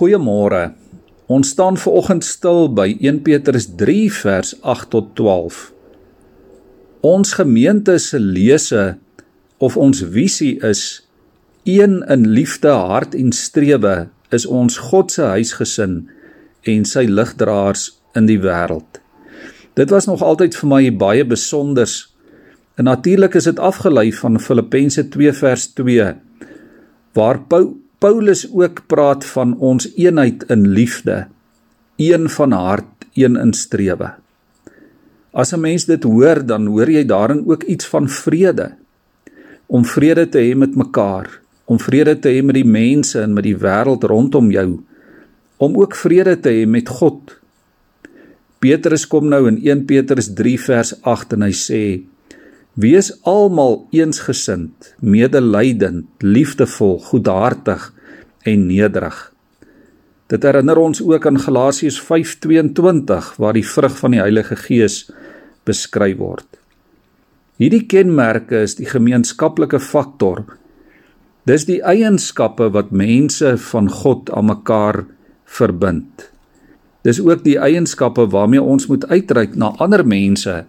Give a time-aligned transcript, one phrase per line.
[0.00, 0.70] Goeiemôre.
[1.28, 5.58] Ons staan veraloggend stil by 1 Petrus 3 vers 8 tot 12.
[7.04, 8.84] Ons gemeente se lese
[9.60, 11.02] of ons visie is
[11.68, 15.98] een in liefde, hart en strewe is ons God se huisgesin
[16.64, 19.02] en sy ligdraers in die wêreld.
[19.76, 22.06] Dit was nog altyd vir my baie besonders.
[22.80, 26.08] En natuurlik is dit afgelei van Filippense 2 vers 2
[27.12, 31.26] waar Paulus ook praat van ons eenheid in liefde,
[31.96, 34.14] een van hart, een in strewe.
[35.32, 38.72] As 'n mens dit hoor, dan hoor jy daarin ook iets van vrede.
[39.66, 43.44] Om vrede te hê met mekaar, om vrede te hê met die mense en met
[43.44, 44.80] die wêreld rondom jou,
[45.56, 47.38] om ook vrede te hê met God.
[48.58, 52.02] Petrus kom nou in 1 Petrus 3 vers 8 en hy sê:
[52.78, 57.88] Wees almal eensgesind, medelydend, liefdevol, goedhartig
[58.46, 59.18] en nederig.
[60.30, 65.10] Dit herinner ons ook aan Galasiërs 5:22 waar die vrug van die Heilige Gees
[65.64, 66.46] beskryf word.
[67.58, 70.44] Hierdie kenmerke is die gemeenskaplike faktor.
[71.44, 75.04] Dis die eienskappe wat mense van God aan mekaar
[75.44, 76.30] verbind.
[77.02, 80.64] Dis ook die eienskappe waarmee ons moet uitreik na ander mense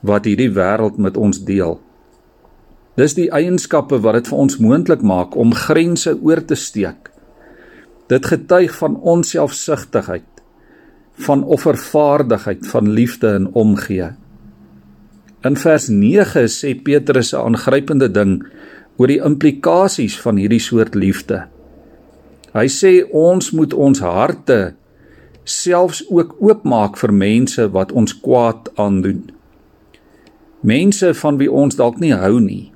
[0.00, 1.78] wat hierdie wêreld met ons deel.
[2.98, 7.10] Dis die eienskappe wat dit vir ons moontlik maak om grense oor te steek.
[8.10, 10.26] Dit getuig van onselfsugtigheid,
[11.26, 14.10] van offervaardigheid, van liefde en omgee.
[15.46, 18.42] In vers 9 sê Petrus 'n aangrypende ding
[18.96, 21.46] oor die implikasies van hierdie soort liefde.
[22.54, 24.74] Hy sê ons moet ons harte
[25.44, 29.37] selfs ook oopmaak vir mense wat ons kwaad aandoen
[30.60, 32.72] mense van wie ons dalk nie hou nie.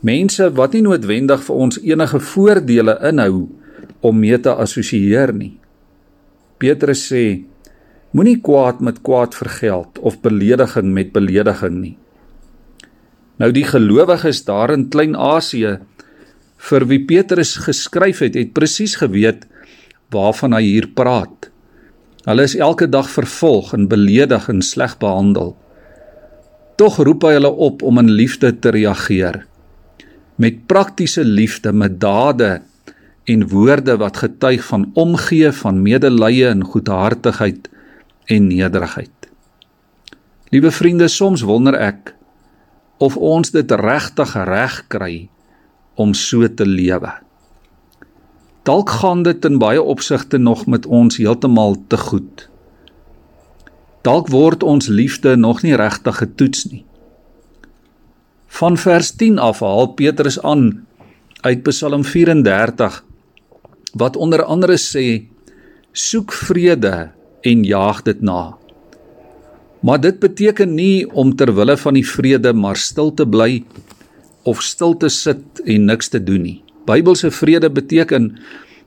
[0.00, 3.48] Mense wat nie noodwendig vir ons enige voordele inhou
[4.00, 5.58] om mee te assosieer nie.
[6.58, 7.44] Petrus sê:
[8.14, 11.96] Moenie kwaad met kwaad vergeld of belediging met belediging nie.
[13.38, 15.76] Nou die gelowiges daar in Klein-Asië
[16.70, 19.44] vir wie Petrus geskryf het, het presies geweet
[20.10, 21.50] waarvan hy hier praat.
[22.26, 25.54] Hulle is elke dag vervolg en beledig en sleg behandel.
[26.78, 29.40] Tog roep hy hulle op om in liefde te reageer.
[30.38, 32.60] Met praktiese liefde, met dade
[33.26, 37.66] en woorde wat getuig van omgee, van medelee en goedhartigheid
[38.30, 39.10] en nederigheid.
[40.54, 42.14] Liewe vriende, soms wonder ek
[42.98, 45.14] of ons dit regtig reg kry
[45.98, 47.10] om so te lewe.
[48.66, 52.48] Dalk gaan dit in baie opsigte nog met ons heeltemal te goed.
[54.08, 56.84] Dalk word ons liefde nog nie regtig getoets nie.
[58.58, 60.86] Van vers 10 af haal Petrus aan
[61.44, 63.02] uit Psalm 34
[64.00, 65.26] wat onder andere sê:
[65.92, 67.10] Soek vrede
[67.50, 68.56] en jaag dit na.
[69.84, 73.60] Maar dit beteken nie om ter wille van die vrede maar stil te bly
[74.48, 76.56] of stil te sit en niks te doen nie.
[76.88, 78.32] Bybelse vrede beteken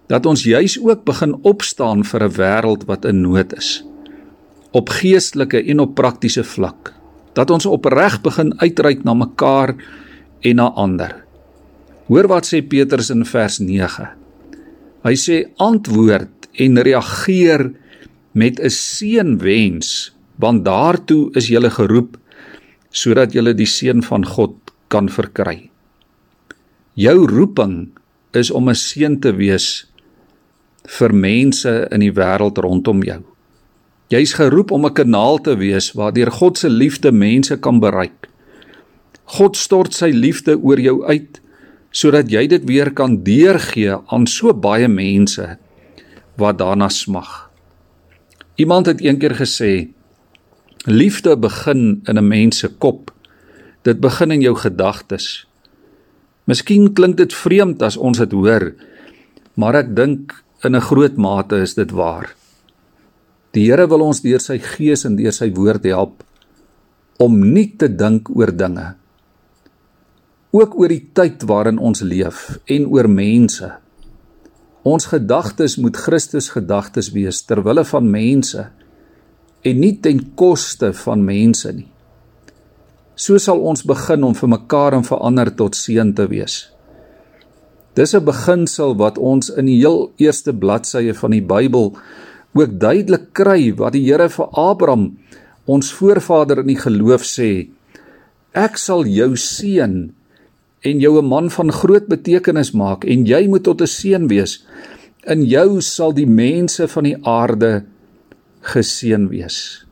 [0.10, 3.84] dat ons juis ook begin opstaan vir 'n wêreld wat in nood is
[4.72, 6.94] op geestelike en op praktiese vlak
[7.34, 9.76] dat ons opreg begin uitreik na mekaar
[10.44, 11.14] en na ander.
[12.12, 14.08] Hoor wat sê Petrus in vers 9.
[15.08, 17.72] Hy sê antwoord en reageer
[18.36, 22.18] met 'n seënwens want daartoe is jy geroep
[22.92, 24.56] sodat jy die seën van God
[24.88, 25.70] kan verkry.
[26.94, 27.92] Jou roeping
[28.34, 29.88] is om 'n seën te wees
[30.88, 33.31] vir mense in die wêreld rondom jou.
[34.12, 38.28] Jy's geroep om 'n kanaal te wees waardeur God se liefde mense kan bereik.
[39.24, 41.40] God stort sy liefde oor jou uit
[41.92, 45.58] sodat jy dit weer kan deurgee aan so baie mense
[46.36, 47.50] wat daarna smag.
[48.56, 49.88] Iemand het eendag gesê:
[50.86, 53.12] Liefde begin in 'n mens se kop.
[53.84, 55.48] Dit begin in jou gedagtes.
[56.44, 58.74] Miskien klink dit vreemd as ons dit hoor,
[59.54, 62.41] maar ek dink in 'n groot mate is dit waar.
[63.54, 66.24] Die Here wil ons deur sy gees en deur sy woord help
[67.22, 68.94] om nie te dink oor dinge
[70.52, 73.70] ook oor die tyd waarin ons leef en oor mense.
[74.84, 78.66] Ons gedagtes moet Christus gedagtes wees ter wille van mense
[79.62, 81.88] en nie ten koste van mense nie.
[83.16, 86.72] So sal ons begin om vir mekaar en vir ander tot seën te wees.
[87.96, 91.96] Dis 'n beginsel wat ons in die heel eerste bladsye van die Bybel
[92.54, 95.18] ook duidelik kry wat die Here vir Abraham,
[95.66, 97.70] ons voorvader in die geloof sê:
[98.52, 100.12] Ek sal jou seën
[100.82, 104.64] en jou 'n man van groot betekenis maak en jy moet tot 'n seën wees.
[105.24, 107.86] In jou sal die mense van die aarde
[108.62, 109.86] geseën wees.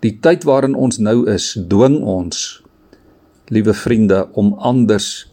[0.00, 2.62] Die tyd waarin ons nou is, dwing ons,
[3.52, 5.28] liewe vriende, om anders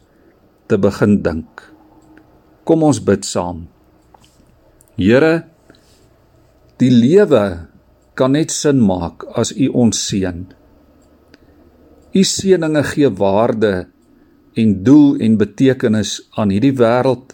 [0.67, 1.73] te begin dink.
[2.63, 3.67] Kom ons bid saam.
[4.97, 5.47] Here,
[6.77, 7.43] die lewe
[8.17, 10.45] kan net sin maak as U ons seën.
[12.13, 13.73] U seëninge gee waarde
[14.57, 17.33] en doel en betekenis aan hierdie wêreld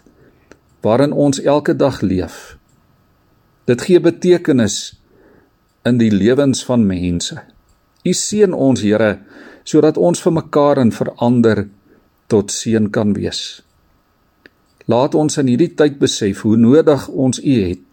[0.84, 2.56] waarin ons elke dag leef.
[3.68, 4.96] Dit gee betekenis
[5.88, 7.36] in die lewens van mense.
[8.04, 9.18] U seën ons, Here,
[9.64, 11.64] sodat ons vir mekaar en vir ander
[12.28, 13.62] tot seën kan wees.
[14.88, 17.83] Laat ons in hierdie tyd besef hoe nodig ons U het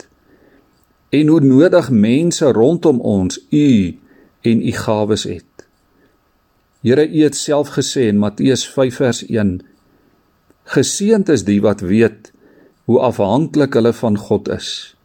[1.11, 3.67] en hoe nodig mense rondom ons U
[4.47, 5.67] en U gawes het.
[6.81, 9.59] Here U het self gesê in Matteus 5 vers 1:
[10.71, 12.31] Geseënd is die wat weet
[12.87, 14.95] hoe afhanklik hulle van God is.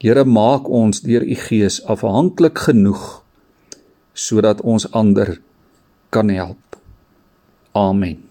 [0.00, 3.20] Here maak ons deur U Gees afhanklik genoeg
[4.14, 5.38] sodat ons ander
[6.10, 6.78] kan help.
[7.72, 8.29] Amen.